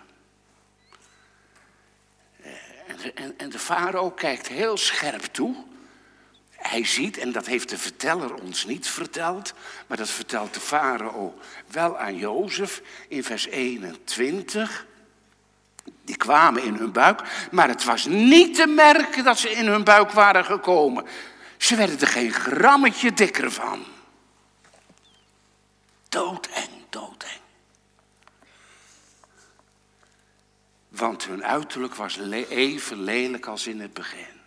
[2.42, 2.52] Eh,
[2.88, 5.69] en, en, en de farao kijkt heel scherp toe.
[6.60, 9.54] Hij ziet, en dat heeft de verteller ons niet verteld,
[9.88, 14.86] maar dat vertelt de farao wel aan Jozef in vers 21.
[16.04, 19.84] Die kwamen in hun buik, maar het was niet te merken dat ze in hun
[19.84, 21.06] buik waren gekomen.
[21.58, 23.86] Ze werden er geen grammetje dikker van.
[26.10, 27.40] Doodeng, doodeng.
[30.88, 32.18] Want hun uiterlijk was
[32.50, 34.39] even lelijk als in het begin.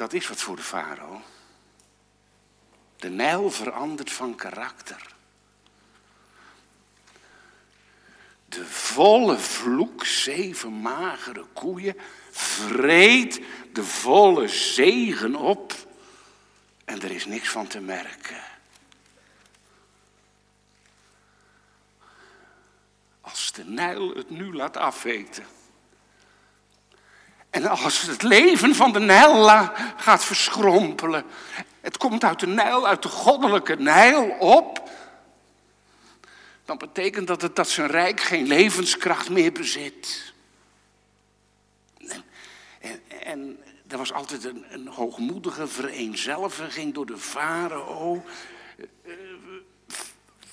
[0.00, 1.22] Dat is wat voor de farao.
[2.96, 5.14] De Nijl verandert van karakter.
[8.44, 11.96] De volle vloek, zeven magere koeien,
[12.30, 13.40] vreet
[13.72, 15.74] de volle zegen op.
[16.84, 18.44] En er is niks van te merken.
[23.20, 25.44] Als de Nijl het nu laat afweten
[27.50, 29.48] en als het leven van de Nijl
[29.96, 31.24] gaat verschrompelen.
[31.80, 34.90] Het komt uit de Nijl, uit de goddelijke Nijl op.
[36.64, 40.32] Dan betekent dat het dat zijn rijk geen levenskracht meer bezit.
[42.80, 43.58] En, en,
[43.88, 48.24] er was altijd een, een hoogmoedige vereenzelviging door de farao.
[49.02, 49.12] Eh,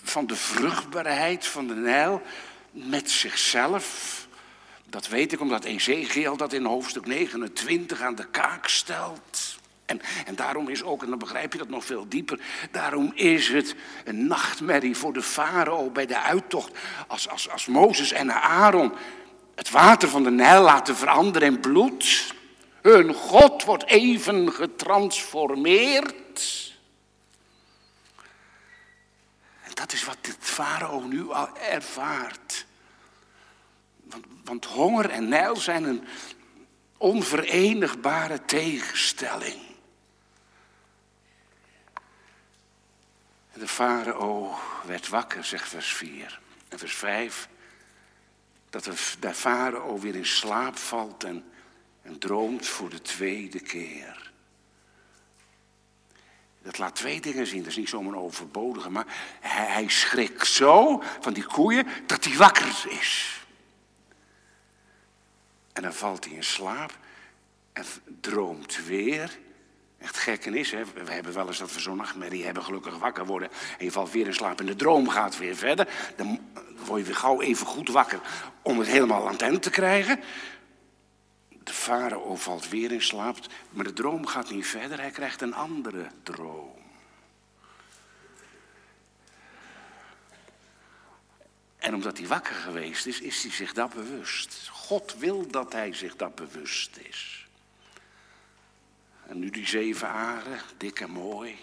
[0.04, 2.22] van de vruchtbaarheid van de Nijl
[2.72, 4.27] met zichzelf.
[4.90, 9.56] Dat weet ik omdat Ezekiel dat in hoofdstuk 29 aan de kaak stelt.
[9.86, 12.40] En, en daarom is ook, en dan begrijp je dat nog veel dieper,
[12.72, 16.72] daarom is het een nachtmerrie voor de farao bij de uittocht.
[17.08, 18.94] Als, als, als Mozes en Aaron
[19.58, 22.34] het water van de Nijl laten veranderen in bloed.
[22.82, 26.76] Hun God wordt even getransformeerd.
[29.64, 32.47] En dat is wat de farao nu al ervaart.
[34.44, 36.04] Want, honger en Nijl zijn een
[36.98, 39.62] onverenigbare tegenstelling.
[43.52, 46.40] En de farao werd wakker, zegt vers 4.
[46.68, 47.50] En vers 5,
[48.70, 48.84] dat
[49.20, 51.52] de, farao weer in slaap valt en,
[52.02, 54.32] en droomt voor de tweede keer.
[56.62, 57.60] Dat laat twee dingen zien.
[57.60, 59.06] Dat is niet zomaar een overbodige, maar
[59.40, 63.46] hij, hij schrikt zo van die koeien dat hij wakker is.
[65.78, 66.98] En dan valt hij in slaap
[67.74, 67.86] en
[68.22, 69.38] droomt weer.
[69.98, 70.84] Echt gekken is, hè?
[70.86, 73.50] we hebben wel eens dat we zo'n nachtmerrie hebben, gelukkig wakker worden.
[73.78, 75.88] En je valt weer in slaap en de droom gaat weer verder.
[76.16, 76.40] Dan
[76.86, 78.20] word je weer gauw even goed wakker
[78.62, 80.20] om het helemaal aan het te krijgen.
[81.64, 83.38] De farao valt weer in slaap,
[83.70, 85.00] maar de droom gaat niet verder.
[85.00, 86.77] Hij krijgt een andere droom.
[91.88, 94.70] En omdat hij wakker geweest is, is hij zich dat bewust.
[94.72, 97.48] God wil dat hij zich dat bewust is.
[99.28, 101.56] En nu die zeven aren, dik en mooi.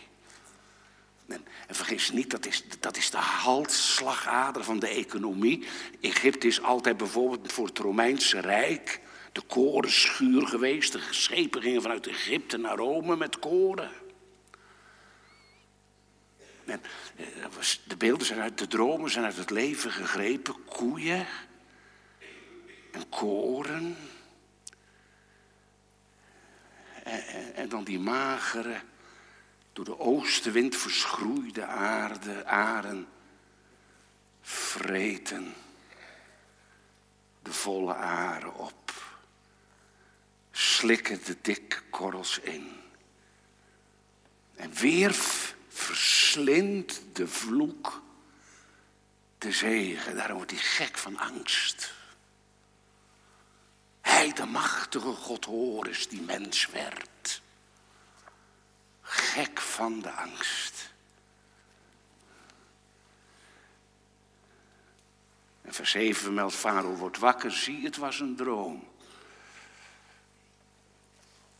[1.26, 5.66] En, en vergis niet, dat is, dat is de halsslagader van de economie.
[6.00, 9.00] Egypte is altijd bijvoorbeeld voor het Romeinse Rijk
[9.32, 10.92] de korenschuur geweest.
[10.92, 13.90] De schepen gingen vanuit Egypte naar Rome met koren.
[16.66, 16.77] Eh,
[17.87, 20.64] de beelden zijn uit de dromen, zijn uit het leven gegrepen.
[20.64, 21.27] Koeien
[22.92, 23.96] en koren.
[27.55, 28.81] En, dan die magere,
[29.72, 33.09] door de oostenwind verschroeide aarde, aren,
[34.40, 35.55] vreten
[37.42, 38.92] de volle aren op,
[40.50, 42.68] slikken de dikke korrels in.
[44.55, 45.14] En weer
[46.34, 48.02] verslindt de vloek
[49.38, 50.16] de zegen.
[50.16, 51.94] Daarom wordt hij gek van angst.
[54.00, 57.42] Hij, de machtige God Horus, die mens werd.
[59.00, 60.92] Gek van de angst.
[65.62, 68.88] En vers 7 vermeldt, Farao wordt wakker, zie het was een droom.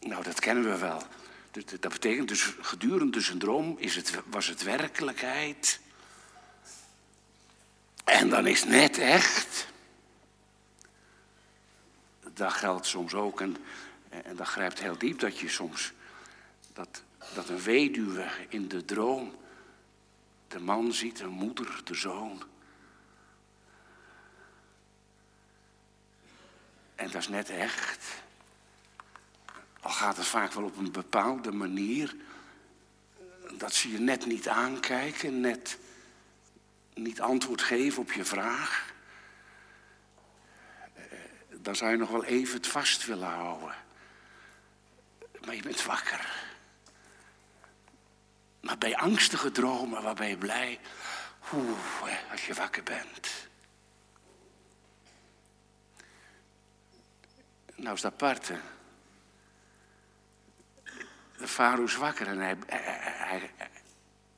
[0.00, 1.02] Nou, dat kennen we wel.
[1.55, 5.81] Dat betekent dus gedurende zijn droom is het, was het werkelijkheid.
[8.05, 9.67] En dan is net echt.
[12.33, 13.57] Dat geldt soms ook, en,
[14.09, 15.93] en dat grijpt heel diep, dat je soms,
[16.73, 17.03] dat,
[17.35, 19.35] dat een weduwe in de droom
[20.49, 22.43] de man ziet, een moeder, de zoon.
[26.95, 28.23] En dat is net echt.
[29.85, 32.16] Al gaat het vaak wel op een bepaalde manier.
[33.53, 35.79] Dat ze je net niet aankijken, net
[36.94, 38.92] niet antwoord geven op je vraag.
[40.94, 41.03] Eh,
[41.51, 43.75] dan zou je nog wel even het vast willen houden.
[45.44, 46.53] Maar je bent wakker.
[48.61, 50.81] Maar bij angstige dromen, waar ben je blij?
[51.53, 51.79] Oeh,
[52.31, 53.49] als je wakker bent.
[57.75, 58.51] Nou is dat apart,
[61.37, 62.57] De farao is wakker en hij,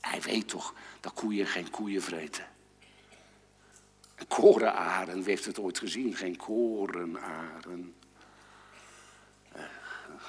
[0.00, 2.46] hij, weet toch dat koeien geen koeien vreten.
[4.28, 6.16] Korenaren, wie heeft het ooit gezien?
[6.16, 7.94] Geen korenaren.
[9.52, 9.62] Eh,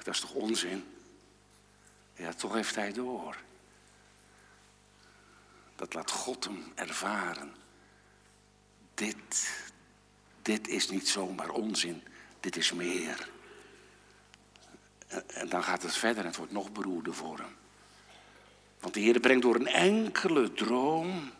[0.03, 0.85] dat is toch onzin?
[2.13, 3.37] Ja, toch heeft hij door.
[5.75, 7.55] Dat laat God hem ervaren.
[8.93, 9.51] Dit,
[10.41, 12.03] dit is niet zomaar onzin,
[12.39, 13.29] dit is meer.
[15.27, 17.55] En dan gaat het verder en het wordt nog beroerder voor hem.
[18.79, 21.31] Want de Heer brengt door een enkele droom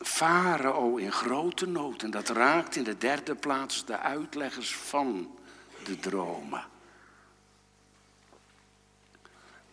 [0.00, 2.02] Farao in grote nood.
[2.02, 5.38] En dat raakt in de derde plaats de uitleggers van
[5.84, 6.64] de dromen.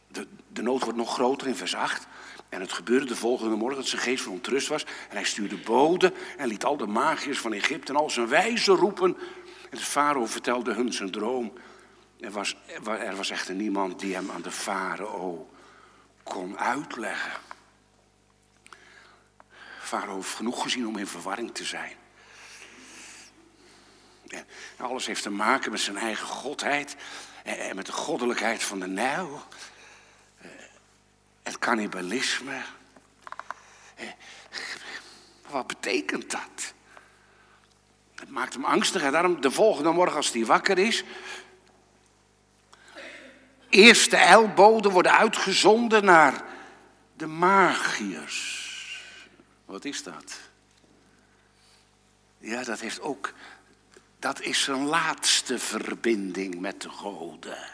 [0.07, 2.07] De, de nood wordt nog groter in vers 8.
[2.49, 4.83] En het gebeurde de volgende morgen dat zijn geest verontrust was.
[4.83, 8.75] En hij stuurde boden en liet al de magiërs van Egypte en al zijn wijzen
[8.75, 9.17] roepen.
[9.69, 11.53] En de farao vertelde hun zijn droom.
[12.25, 15.49] Er was, er was echter niemand die hem aan de farao
[16.23, 17.31] kon uitleggen.
[19.79, 21.95] Farao heeft genoeg gezien om in verwarring te zijn.
[24.77, 26.95] Alles heeft te maken met zijn eigen godheid
[27.43, 29.43] en met de goddelijkheid van de Nijl.
[31.43, 32.61] Het cannibalisme.
[35.49, 36.73] Wat betekent dat?
[38.15, 41.03] Het maakt hem angstig en daarom de volgende morgen als hij wakker is.
[43.69, 46.43] Eerste elboden worden uitgezonden naar
[47.17, 48.63] de magiërs.
[49.65, 50.39] Wat is dat?
[52.37, 53.33] Ja, dat heeft ook.
[54.19, 57.69] Dat is zijn laatste verbinding met de goden.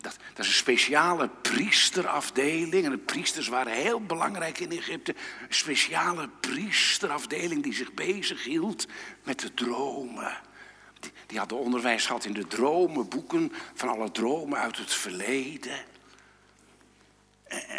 [0.00, 2.84] Dat, dat, is een speciale priesterafdeling.
[2.84, 5.14] En de priesters waren heel belangrijk in Egypte.
[5.48, 8.86] Een speciale priesterafdeling die zich bezighield
[9.24, 10.36] met de dromen.
[11.26, 15.84] Die, hadden onderwijs gehad in de dromenboeken van alle dromen uit het verleden.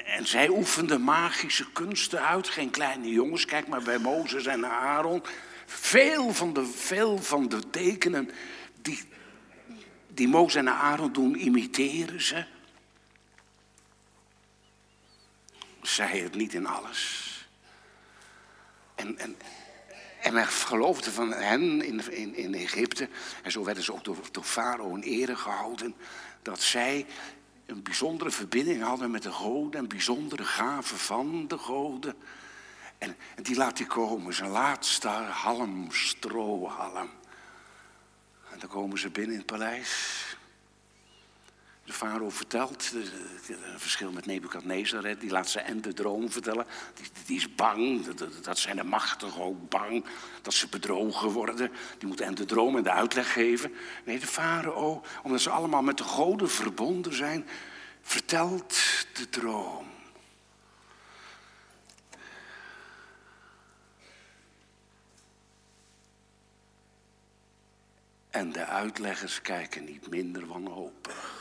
[0.06, 2.50] En zij oefenden magische kunsten uit.
[2.50, 5.24] Geen kleine jongens, kijk maar bij Mozes en Aaron.
[5.66, 8.32] Veel van de, veel van de tekenen
[8.82, 9.04] die,
[10.08, 12.46] die Mozes en Aaron doen, imiteren ze.
[15.82, 17.26] Zij het niet in alles.
[18.96, 19.38] En, en,
[20.22, 23.10] en men geloofde van hen in, in, in Egypte,
[23.44, 25.96] en zo werden ze ook door, door Farao in ere gehouden,
[26.42, 27.06] dat zij
[27.66, 32.16] een bijzondere verbinding hadden met de goden, een bijzondere gave van de goden.
[32.98, 37.10] En, en die laat hij komen, zijn laatste halm, strohalm.
[38.52, 40.27] En dan komen ze binnen in het paleis.
[41.88, 42.92] De farao vertelt,
[43.48, 46.66] een verschil met Nebukadnezar, die laat ze en de droom vertellen.
[47.26, 48.06] Die, is bang,
[48.42, 50.06] dat zijn de machtigen ook bang,
[50.42, 51.72] dat ze bedrogen worden.
[51.98, 53.74] Die moeten en de droom en de uitleg geven.
[54.06, 57.48] Nee, de farao, omdat ze allemaal met de goden verbonden zijn,
[58.02, 58.76] vertelt
[59.14, 59.86] de droom.
[68.30, 71.37] En de uitleggers kijken niet minder wanhopig.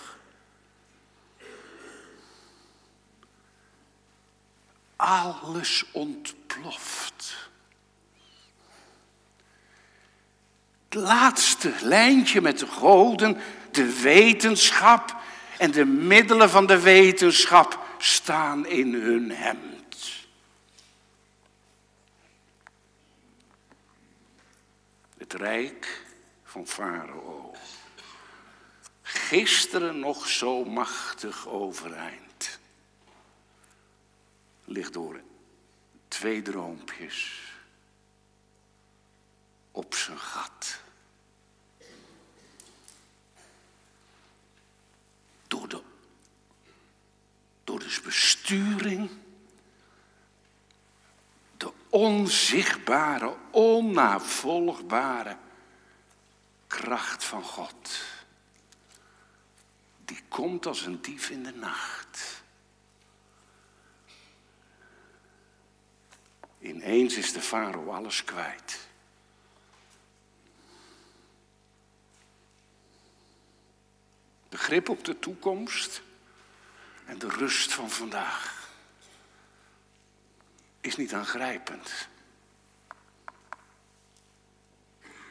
[4.97, 7.49] Alles ontploft.
[10.84, 13.40] Het laatste lijntje met de goden,
[13.70, 15.16] de wetenschap
[15.59, 20.26] en de middelen van de wetenschap staan in hun hemd.
[25.18, 26.03] Het rijk
[26.44, 27.55] van Farao.
[29.03, 32.26] Gisteren nog zo machtig overeind.
[34.66, 35.20] Ligt door
[36.08, 37.42] twee droompjes
[39.70, 40.80] op zijn gat.
[45.46, 45.82] Door de,
[47.64, 49.10] door de besturing,
[51.56, 55.36] de onzichtbare, onnavolgbare
[56.66, 58.04] kracht van God.
[60.04, 62.36] Die komt als een dief in de nacht.
[66.66, 68.88] Ineens is de farao alles kwijt.
[74.48, 76.02] De grip op de toekomst
[77.04, 78.70] en de rust van vandaag
[80.80, 82.08] is niet aangrijpend.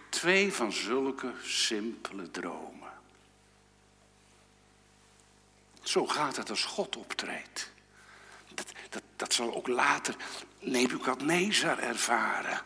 [0.10, 2.94] Twee van zulke simpele dromen.
[5.82, 7.72] Zo gaat het als God optreedt.
[8.54, 10.16] Dat, dat, dat zal ook later
[10.60, 12.62] Nebukadnezar ervaren.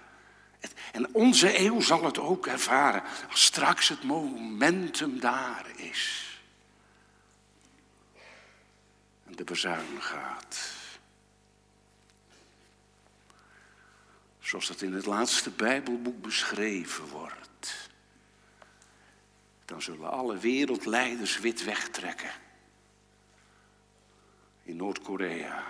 [0.92, 6.28] En onze eeuw zal het ook ervaren als straks het momentum daar is.
[9.26, 10.78] En de bezuin gaat.
[14.40, 17.90] Zoals dat in het laatste Bijbelboek beschreven wordt.
[19.66, 22.32] Dan zullen alle wereldleiders wit wegtrekken.
[24.64, 25.64] In Noord-Korea.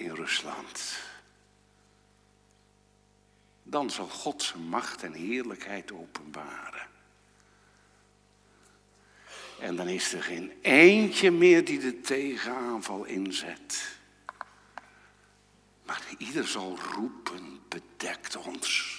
[0.00, 0.98] In Rusland.
[3.62, 6.88] Dan zal God zijn macht en heerlijkheid openbaren.
[9.58, 13.98] En dan is er geen eentje meer die de tegenaanval inzet.
[15.82, 18.98] Maar ieder zal roepen, bedekt ons.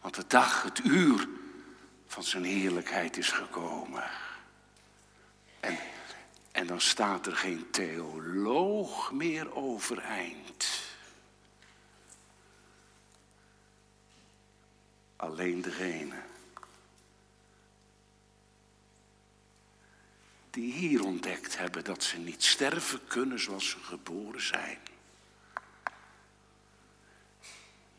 [0.00, 1.28] Want de dag, het uur
[2.06, 4.10] van zijn heerlijkheid is gekomen.
[5.60, 5.78] En,
[6.56, 10.82] en dan staat er geen theoloog meer overeind.
[15.16, 16.14] Alleen degene
[20.50, 24.78] die hier ontdekt hebben dat ze niet sterven kunnen zoals ze geboren zijn.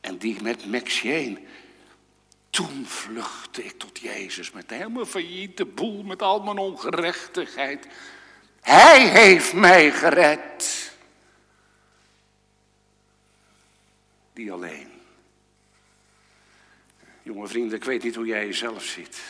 [0.01, 1.47] En die met Mexien,
[2.49, 7.87] toen vluchtte ik tot Jezus met helemaal failliete boel, met al mijn ongerechtigheid.
[8.67, 10.91] Hij heeft mij gered.
[14.33, 14.91] Die alleen.
[17.23, 19.21] Jonge vrienden, ik weet niet hoe jij jezelf ziet.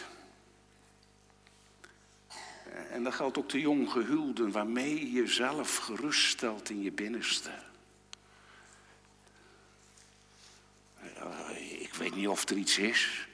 [2.91, 7.51] En dat geldt ook de jonggehuwden, waarmee je jezelf geruststelt in je binnenste.
[11.79, 13.27] Ik weet niet of er iets is.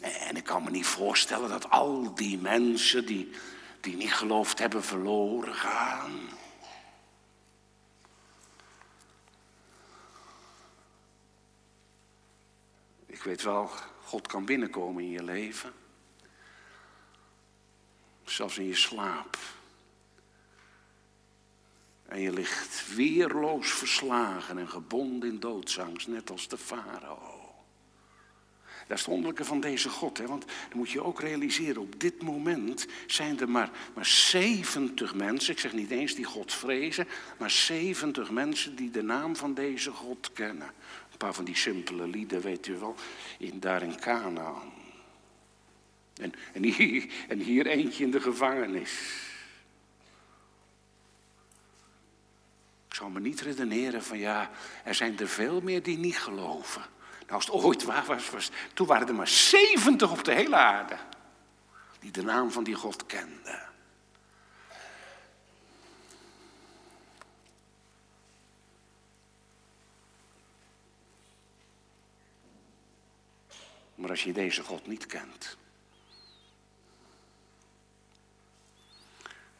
[0.00, 3.30] En ik kan me niet voorstellen dat al die mensen die,
[3.88, 6.28] die niet geloofd hebben verloren gaan.
[13.06, 13.70] Ik weet wel,
[14.04, 15.72] God kan binnenkomen in je leven
[18.24, 19.38] zelfs in je slaap.
[22.06, 27.37] En je ligt weerloos verslagen en gebonden in doodsangst, net als de farao.
[28.88, 30.18] Dat is het wonderlijke van deze God.
[30.18, 30.26] Hè?
[30.26, 35.52] Want dan moet je ook realiseren, op dit moment zijn er maar, maar 70 mensen,
[35.52, 37.08] ik zeg niet eens die God vrezen,
[37.38, 40.66] maar 70 mensen die de naam van deze God kennen.
[41.10, 42.94] Een paar van die simpele lieden, weet u wel,
[43.38, 44.72] in, daar in Canaan.
[46.20, 48.92] En, en, hier, en hier eentje in de gevangenis.
[52.88, 54.50] Ik zou me niet redeneren van ja,
[54.84, 56.82] er zijn er veel meer die niet geloven.
[57.28, 60.96] Als het ooit waar was, toen waren er maar 70 op de hele aarde.
[61.98, 63.66] die de naam van die God kende.
[73.94, 75.56] Maar als je deze God niet kent,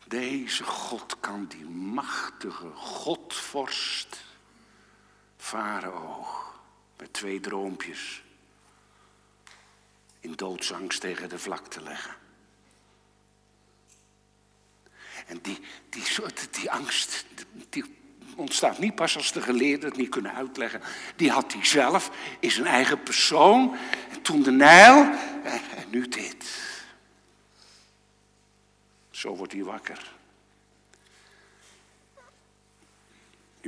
[0.07, 4.25] deze God kan die machtige Godvorst,
[5.37, 6.48] Farao,
[6.99, 8.23] met twee droompjes
[10.21, 12.15] in doodsangst tegen de vlakte leggen.
[15.27, 17.25] En die, die, soort, die angst,
[17.69, 17.85] die
[18.37, 20.83] ontstaat niet pas als de geleerden het niet kunnen uitleggen.
[21.17, 23.77] Die had hij zelf, is een eigen persoon.
[24.11, 24.95] En toen de Nijl,
[25.45, 26.67] en, en nu dit.
[29.11, 30.18] Zo wordt hij wakker.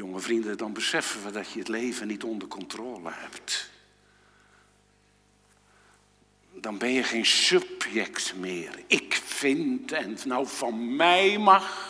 [0.01, 3.71] Jonge vrienden, dan beseffen we dat je het leven niet onder controle hebt.
[6.53, 8.85] Dan ben je geen subject meer.
[8.87, 11.89] Ik vind en nou van mij mag.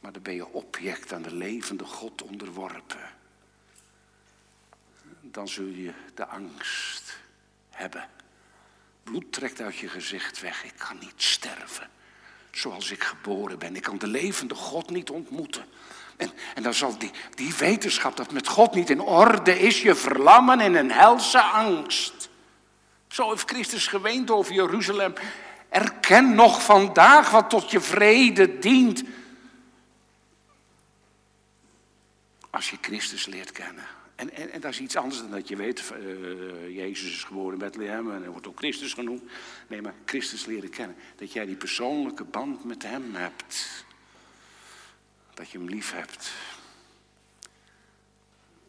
[0.00, 3.10] Maar dan ben je object aan de levende God onderworpen.
[5.20, 7.16] Dan zul je de angst
[7.70, 8.08] hebben.
[9.02, 10.64] Bloed trekt uit je gezicht weg.
[10.64, 11.90] Ik kan niet sterven
[12.50, 13.76] zoals ik geboren ben.
[13.76, 15.64] Ik kan de levende God niet ontmoeten.
[16.16, 19.94] En, en dan zal die, die wetenschap dat met God niet in orde is, je
[19.94, 22.28] verlammen in een helse angst.
[23.08, 25.12] Zo heeft Christus geweend over Jeruzalem.
[25.68, 29.02] Erken nog vandaag wat tot je vrede dient.
[32.50, 33.84] Als je Christus leert kennen.
[34.14, 37.52] En, en, en, dat is iets anders dan dat je weet, uh, Jezus is geboren
[37.52, 39.22] in Bethlehem en wordt ook Christus genoemd.
[39.66, 40.96] Nee, maar Christus leren kennen.
[41.16, 43.84] Dat jij die persoonlijke band met hem hebt.
[45.34, 46.32] Dat je hem lief hebt.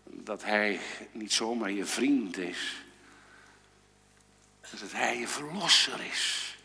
[0.04, 0.80] Dat hij
[1.12, 2.84] niet zomaar je vriend is.
[4.80, 6.58] Dat hij je verlosser is.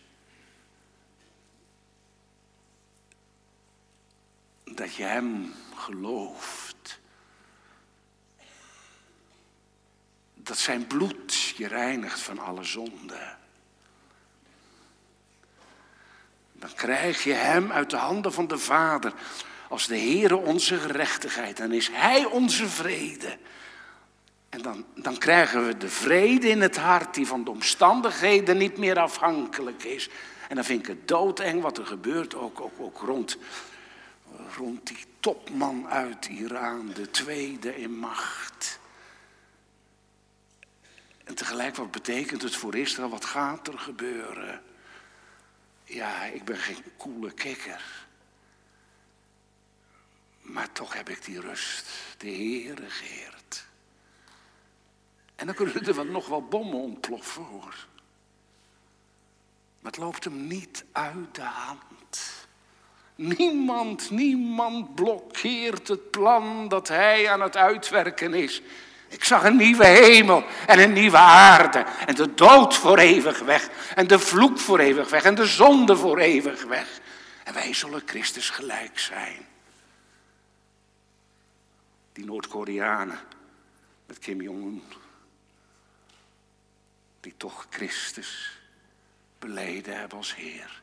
[4.65, 6.71] Dat je hem gelooft.
[10.51, 13.35] dat zijn bloed je reinigt van alle zonde.
[16.53, 19.13] Dan krijg je hem uit de handen van de Vader
[19.71, 21.57] als de Heere onze gerechtigheid.
[21.57, 23.39] Dan is Hij onze vrede.
[24.49, 28.79] En dan, dan krijgen we de vrede in het hart die van de omstandigheden niet
[28.79, 30.09] meer afhankelijk is.
[30.49, 33.39] En dan vind ik het doodeng wat er gebeurt, ook, ook, ook rond,
[34.57, 38.79] rond die topman uit Iran, de tweede in macht.
[41.25, 43.09] En tegelijk, wat betekent het voor Israël?
[43.09, 44.63] Wat gaat er gebeuren?
[45.85, 48.09] Ja, ik ben geen koele kikker.
[50.53, 51.89] Maar toch heb ik die rust.
[52.19, 53.65] De Heer regeert.
[55.37, 57.87] En dan kunnen er nog wel bommen ontploffen hoor.
[59.81, 62.47] Maar het loopt hem niet uit de hand.
[63.15, 68.63] Niemand, niemand blokkeert het plan dat hij aan het uitwerken is.
[69.09, 71.85] Ik zag een nieuwe hemel en een nieuwe aarde.
[72.07, 73.69] En de dood voor eeuwig weg.
[73.95, 75.23] En de vloek voor eeuwig weg.
[75.23, 77.01] En de zonde voor eeuwig weg.
[77.45, 79.49] En wij zullen Christus gelijk zijn.
[82.13, 83.19] Die Noord-Koreanen
[84.07, 84.83] met Kim Jong-un.
[87.21, 88.59] Die toch Christus
[89.39, 90.83] beleden hebben als Heer.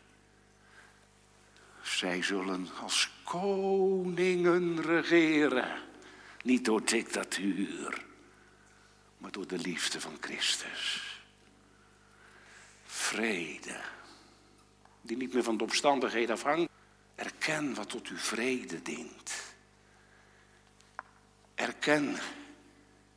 [1.81, 5.81] Zij zullen als koningen regeren.
[6.43, 8.05] Niet door dictatuur
[9.17, 11.01] maar door de liefde van Christus.
[12.85, 13.79] Vrede,
[15.01, 16.71] die niet meer van de omstandigheden afhangt.
[17.15, 19.46] Erken wat tot uw vrede dient.
[21.57, 22.17] Erken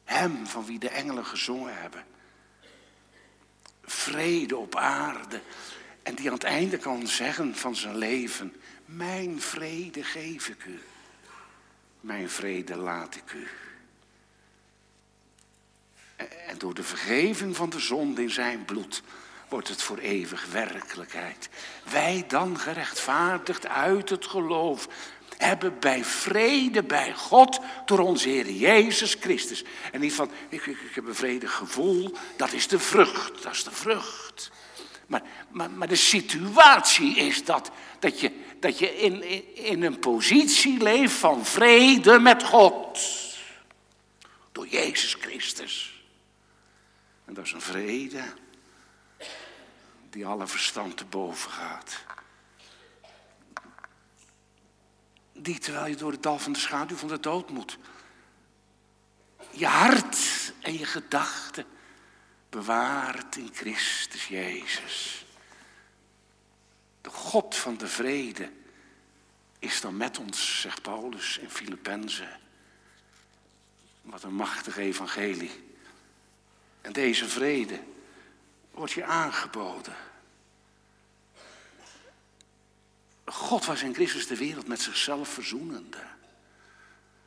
[0.05, 2.05] Hem van wie de engelen gezongen hebben.
[3.83, 5.41] Vrede op aarde.
[6.03, 10.81] En die aan het einde kan zeggen van zijn leven: Mijn vrede geef ik u.
[12.01, 13.49] Mijn vrede laat ik u.
[16.47, 19.03] En door de vergeving van de zonde in zijn bloed
[19.49, 21.49] wordt het voor eeuwig werkelijkheid.
[21.91, 24.89] Wij dan gerechtvaardigd uit het geloof
[25.47, 29.65] hebben bij vrede bij God door onze Heer Jezus Christus.
[29.93, 33.53] En niet van, ik, ik, ik heb een vredig gevoel, dat is de vrucht, dat
[33.53, 34.51] is de vrucht.
[35.07, 39.99] Maar, maar, maar de situatie is dat, dat je, dat je in, in, in een
[39.99, 42.99] positie leeft van vrede met God.
[44.53, 46.03] Door Jezus Christus.
[47.25, 48.23] En dat is een vrede
[50.11, 52.05] die alle verstand te boven gaat.
[55.43, 57.79] Die terwijl je door het dal van de schaduw van de dood moet.
[59.51, 61.65] Je hart en je gedachten
[62.49, 65.25] bewaart in Christus Jezus.
[67.01, 68.53] De God van de vrede
[69.59, 72.41] is dan met ons, zegt Paulus in Filippenzen.
[74.03, 75.75] Wat een machtig evangelie.
[76.81, 77.83] En deze vrede
[78.71, 79.97] wordt je aangeboden.
[83.33, 86.03] God was in Christus de wereld met zichzelf verzoenende.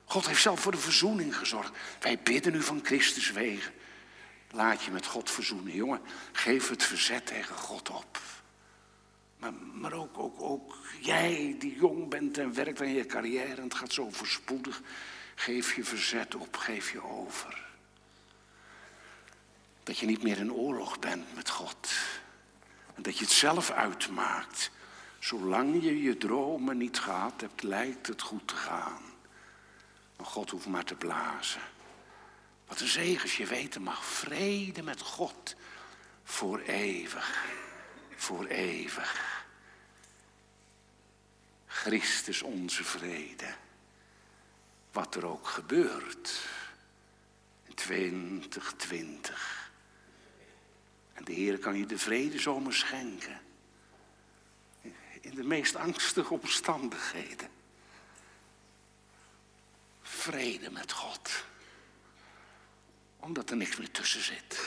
[0.06, 1.78] God heeft zelf voor de verzoening gezorgd.
[2.00, 3.74] Wij bidden nu van Christus wegen.
[4.52, 5.74] Laat je met God verzoenen.
[5.74, 6.02] Jongen,
[6.32, 8.22] geef het verzet tegen God op.
[9.38, 13.64] Maar, maar ook, ook, ook jij die jong bent en werkt aan je carrière en
[13.64, 14.82] het gaat zo voorspoedig.
[15.36, 17.66] Geef je verzet op, geef je over.
[19.84, 21.92] Dat je niet meer in oorlog bent met God.
[22.96, 24.72] En dat je het zelf uitmaakt.
[25.24, 29.02] Zolang je je dromen niet gehad hebt, lijkt het goed te gaan.
[30.18, 31.62] Maar God hoeft maar te blazen.
[32.68, 34.06] Wat een zegens je weten mag.
[34.06, 35.56] Vrede met God.
[36.24, 37.46] Voor eeuwig.
[38.16, 39.46] Voor eeuwig.
[41.66, 43.56] Christus onze vrede.
[44.92, 46.48] Wat er ook gebeurt.
[47.64, 49.72] In 2020.
[51.14, 53.43] En de Heer kan je de vrede zomaar schenken.
[55.24, 57.50] In de meest angstige omstandigheden.
[60.02, 61.46] Vrede met God.
[63.20, 64.62] Omdat er niks meer tussen zit.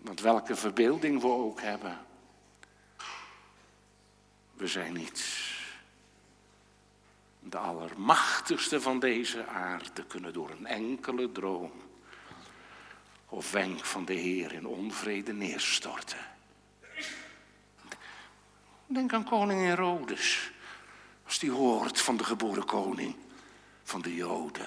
[0.00, 2.06] Want welke verbeelding we ook hebben.
[4.52, 5.54] We zijn niets.
[7.40, 11.85] De allermachtigste van deze aarde kunnen door een enkele droom
[13.36, 16.18] of wenk van de Heer in onvrede neerstorten.
[18.86, 20.50] Denk aan koning Herodes,
[21.24, 23.16] als die hoort van de geboren koning
[23.82, 24.66] van de Joden.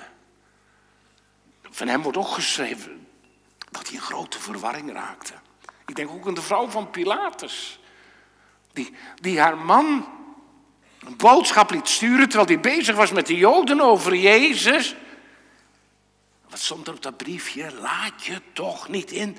[1.61, 3.07] Van hem wordt ook geschreven
[3.71, 5.33] dat hij in grote verwarring raakte.
[5.85, 7.79] Ik denk ook aan de vrouw van Pilatus,
[8.73, 10.07] die, die haar man
[10.99, 14.95] een boodschap liet sturen terwijl hij bezig was met de Joden over Jezus.
[16.49, 17.73] Wat stond er op dat briefje?
[17.73, 19.37] Laat je toch niet in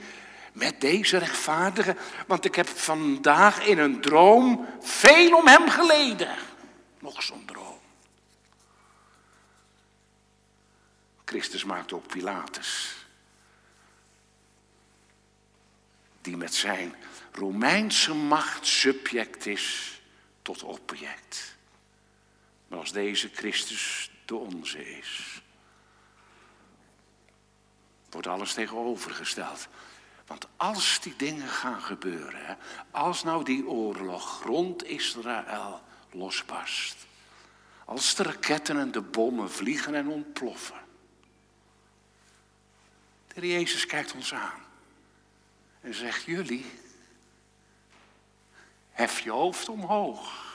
[0.52, 1.96] met deze rechtvaardige,
[2.26, 6.36] want ik heb vandaag in een droom veel om hem geleden.
[6.98, 7.78] Nog zo'n droom.
[11.24, 12.96] Christus maakt ook Pilatus.
[16.20, 16.94] Die met zijn
[17.32, 20.00] Romeinse macht subject is
[20.42, 21.56] tot object.
[22.68, 25.39] Maar als deze Christus de onze is,
[28.10, 29.68] wordt alles tegenovergesteld.
[30.26, 32.58] Want als die dingen gaan gebeuren,
[32.90, 36.96] als nou die oorlog rond Israël losbarst,
[37.84, 40.80] als de raketten en de bommen vliegen en ontploffen,
[43.34, 44.60] de Jezus kijkt ons aan
[45.80, 46.66] en zegt: Jullie,
[48.90, 50.48] hef je hoofd omhoog.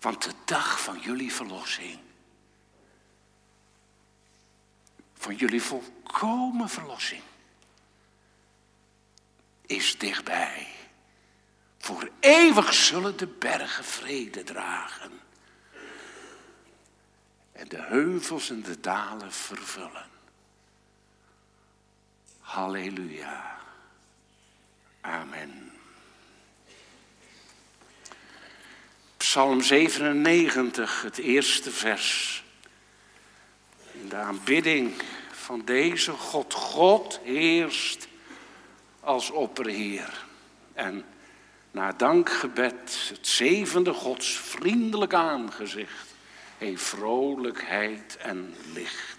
[0.00, 2.03] Want de dag van jullie verlossing
[5.24, 7.22] van jullie volkomen verlossing
[9.66, 10.66] is dichtbij.
[11.78, 15.10] Voor eeuwig zullen de bergen vrede dragen.
[17.52, 20.08] En de heuvels en de dalen vervullen.
[22.40, 23.58] Halleluja.
[25.00, 25.72] Amen.
[29.16, 32.42] Psalm 97, het eerste vers
[33.92, 35.02] in de aanbidding
[35.44, 36.54] van deze God.
[36.54, 38.08] God heerst
[39.00, 40.24] als opperheer.
[40.72, 41.04] En
[41.70, 46.14] na dankgebed het zevende Gods vriendelijk aangezicht
[46.58, 49.13] heeft vrolijkheid en licht.